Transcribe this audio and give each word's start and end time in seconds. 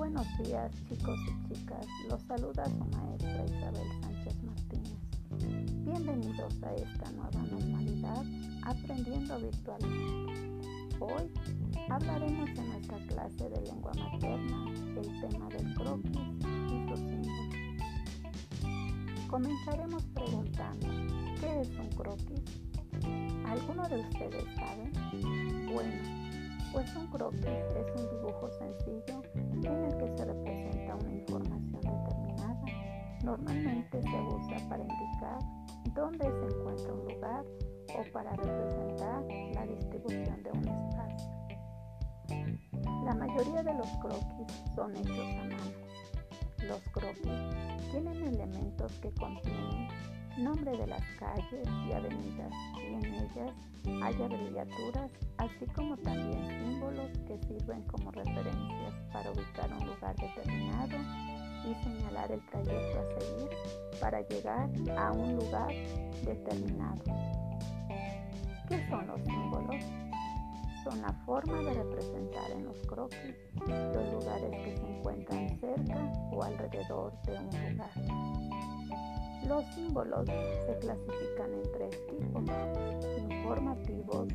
buenos 0.00 0.26
días 0.38 0.70
chicos 0.88 1.18
y 1.26 1.54
chicas, 1.54 1.86
los 2.08 2.20
saluda 2.22 2.64
su 2.66 2.84
maestra 2.96 3.44
Isabel 3.46 3.88
Sánchez 4.02 4.42
Martínez. 4.42 4.98
Bienvenidos 5.84 6.62
a 6.62 6.74
esta 6.74 7.10
nueva 7.12 7.42
normalidad 7.50 8.24
aprendiendo 8.62 9.38
virtualmente. 9.38 10.60
Hoy 11.00 11.30
hablaremos 11.88 12.50
en 12.50 12.68
nuestra 12.68 12.98
clase 13.06 13.48
de 13.48 13.60
lengua 13.62 13.92
materna 13.94 14.66
el 14.96 15.20
tema 15.20 15.48
del 15.48 15.74
croquis 15.74 16.18
y 16.44 16.88
sus 16.88 16.98
símbolos. 16.98 17.56
Comenzaremos 19.28 20.04
preguntando, 20.14 20.88
¿qué 21.40 21.60
es 21.60 21.70
un 21.78 21.88
croquis? 21.90 22.42
¿Alguno 23.46 23.88
de 23.88 24.00
ustedes 24.00 24.44
sabe? 24.56 24.92
Bueno, 25.72 26.19
pues 26.72 26.94
un 26.96 27.06
croquis 27.08 27.46
es 27.46 28.00
un 28.00 28.10
dibujo 28.10 28.48
sencillo 28.50 29.22
en 29.34 29.84
el 29.84 29.96
que 29.96 30.16
se 30.16 30.24
representa 30.24 30.94
una 30.96 31.12
información 31.12 31.80
determinada. 31.82 32.64
Normalmente 33.24 34.02
se 34.02 34.20
usa 34.20 34.68
para 34.68 34.82
indicar 34.82 35.38
dónde 35.94 36.24
se 36.24 36.56
encuentra 36.56 36.92
un 36.92 37.14
lugar 37.14 37.44
o 37.98 38.12
para 38.12 38.36
representar 38.36 39.24
la 39.54 39.66
distribución 39.66 40.42
de 40.42 40.50
un 40.50 40.68
espacio. 40.68 41.30
La 43.04 43.14
mayoría 43.14 43.62
de 43.62 43.74
los 43.74 43.88
croquis 43.98 44.74
son 44.74 44.96
hechos 44.96 45.18
a 45.18 45.44
mano. 45.44 45.56
Los 46.68 46.80
croquis 46.92 47.90
tienen 47.90 48.22
elementos 48.22 48.92
que 49.00 49.10
contienen 49.14 49.88
nombre 50.38 50.76
de 50.76 50.86
las 50.86 51.02
calles 51.18 51.68
y 51.88 51.92
avenidas 51.92 52.52
y 52.76 52.94
en 52.94 53.04
ellas 53.14 53.52
hay 54.02 54.22
abreviaturas 54.22 55.10
así 55.40 55.66
como 55.74 55.96
también 55.96 56.46
símbolos 56.48 57.10
que 57.26 57.38
sirven 57.46 57.82
como 57.84 58.10
referencias 58.10 58.94
para 59.10 59.30
ubicar 59.30 59.72
un 59.72 59.86
lugar 59.86 60.14
determinado 60.16 60.96
y 61.64 61.74
señalar 61.82 62.30
el 62.30 62.44
trayecto 62.46 62.98
a 62.98 63.20
seguir 63.20 63.50
para 64.00 64.20
llegar 64.28 64.70
a 64.98 65.12
un 65.12 65.36
lugar 65.36 65.72
determinado. 66.24 67.02
¿Qué 68.68 68.86
son 68.88 69.06
los 69.06 69.20
símbolos? 69.22 69.84
Son 70.84 71.02
la 71.02 71.12
forma 71.24 71.58
de 71.58 71.74
representar 71.74 72.50
en 72.52 72.64
los 72.64 72.76
croquis 72.86 73.36
los 73.66 74.12
lugares 74.12 74.50
que 74.64 74.76
se 74.76 74.86
encuentran 74.86 75.48
cerca 75.58 76.12
o 76.32 76.42
alrededor 76.42 77.12
de 77.22 77.32
un 77.32 77.72
lugar. 77.72 77.90
Los 79.46 79.64
símbolos 79.74 80.26
se 80.26 80.78
clasifican 80.80 81.52
en 81.52 81.72
tres 81.72 82.06
tipos, 82.06 82.44
informativos, 83.30 84.28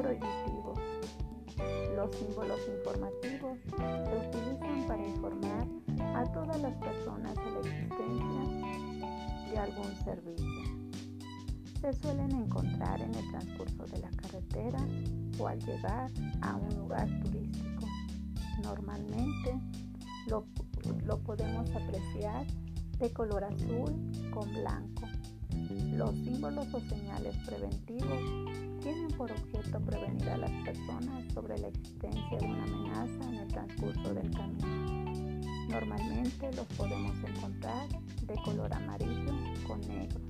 prohibitivos. 0.00 0.78
Los 1.94 2.16
símbolos 2.16 2.60
informativos 2.78 3.58
se 3.68 4.16
utilizan 4.28 4.86
para 4.86 5.06
informar 5.06 5.66
a 6.16 6.24
todas 6.32 6.60
las 6.60 6.74
personas 6.76 7.34
de 7.34 7.50
la 7.50 7.60
existencia 7.60 9.50
de 9.50 9.58
algún 9.58 9.94
servicio. 10.04 10.80
Se 11.80 11.92
suelen 11.92 12.30
encontrar 12.32 13.00
en 13.00 13.14
el 13.14 13.30
transcurso 13.30 13.84
de 13.86 13.98
la 13.98 14.10
carretera 14.10 14.78
o 15.38 15.48
al 15.48 15.58
llegar 15.60 16.10
a 16.40 16.56
un 16.56 16.74
lugar 16.76 17.08
turístico. 17.20 17.86
Normalmente 18.62 19.60
lo 20.28 20.46
lo 21.04 21.18
podemos 21.18 21.68
apreciar 21.70 22.46
de 22.98 23.12
color 23.12 23.44
azul 23.44 24.10
con 24.32 24.50
blanco. 24.52 25.08
Los 25.92 26.10
símbolos 26.10 26.66
o 26.72 26.80
señales 26.80 27.36
preventivos 27.46 28.69
tienen 28.80 29.08
por 29.08 29.30
objeto 29.30 29.80
prevenir 29.80 30.28
a 30.30 30.38
las 30.38 30.50
personas 30.64 31.32
sobre 31.32 31.58
la 31.58 31.68
existencia 31.68 32.38
de 32.38 32.46
una 32.46 32.62
amenaza 32.64 33.28
en 33.28 33.34
el 33.34 33.48
transcurso 33.48 34.14
del 34.14 34.30
camino. 34.30 35.10
Normalmente 35.68 36.50
los 36.52 36.66
podemos 36.76 37.16
encontrar 37.28 37.88
de 38.22 38.34
color 38.44 38.72
amarillo 38.72 39.32
con 39.66 39.80
negro. 39.82 40.20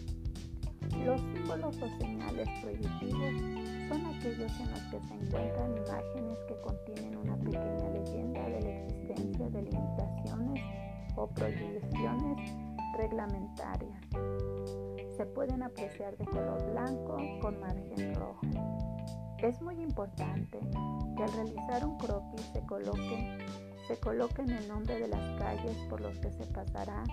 Los 1.05 1.21
símbolos 1.21 1.77
o 1.81 1.99
señales 1.99 2.49
prohibitivos 2.61 3.41
son 3.89 4.07
aquellos 4.07 4.61
en 4.61 4.71
los 4.71 4.81
que 4.91 5.01
se 5.01 5.15
encuentran 5.15 5.77
imágenes 5.77 6.39
que 6.49 6.61
contienen 6.61 7.17
una 7.17 7.37
pequeña 7.37 7.89
leyenda 7.91 8.49
de 8.49 8.61
la 8.61 8.71
existencia 8.71 9.49
de 9.51 9.63
limitaciones 9.63 10.63
o 11.17 11.27
prohibiciones 11.29 12.53
reglamentarias. 12.99 14.50
Pueden 15.41 15.63
apreciar 15.63 16.15
de 16.19 16.27
color 16.27 16.71
blanco 16.71 17.17
con 17.41 17.59
margen 17.61 18.15
rojo. 18.15 18.43
Es 19.39 19.63
muy 19.63 19.81
importante 19.81 20.61
que 21.17 21.23
al 21.23 21.33
realizar 21.33 21.83
un 21.87 21.97
croquis 21.97 22.43
se 22.53 22.61
coloque, 22.67 23.39
se 23.89 23.99
coloque 24.01 24.43
el 24.43 24.69
nombre 24.69 24.99
de 24.99 25.09
las 25.09 25.41
calles 25.41 25.79
por 25.89 26.03
los 26.03 26.19
que 26.19 26.31
se 26.31 26.45
pasará 26.45 27.05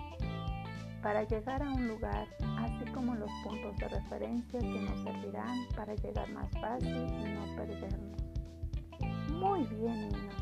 para 1.01 1.23
llegar 1.23 1.63
a 1.63 1.71
un 1.71 1.87
lugar, 1.87 2.27
así 2.57 2.91
como 2.91 3.15
los 3.15 3.31
puntos 3.45 3.77
de 3.77 3.87
referencia 3.87 4.59
que 4.59 4.81
nos 4.81 5.03
servirán 5.03 5.59
para 5.73 5.95
llegar 5.95 6.29
más 6.33 6.51
fácil 6.59 6.97
y 6.97 7.33
no 7.33 7.55
perdernos. 7.55 8.23
Muy 9.31 9.63
bien 9.67 10.09
niños, 10.09 10.35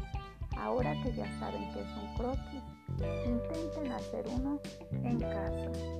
ahora 0.57 1.00
que 1.03 1.13
ya 1.13 1.31
saben 1.38 1.72
que 1.72 1.81
es 1.81 1.97
un 1.97 2.16
croquis, 2.16 2.63
intenten 3.28 3.91
hacer 3.91 4.25
uno 4.34 4.59
en 4.91 5.19
casa. 5.19 5.94